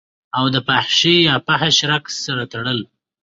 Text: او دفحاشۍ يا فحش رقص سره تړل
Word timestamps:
او 0.37 0.45
دفحاشۍ 0.55 1.15
يا 1.27 1.35
فحش 1.45 1.77
رقص 1.91 2.15
سره 2.25 2.43
تړل 2.51 2.79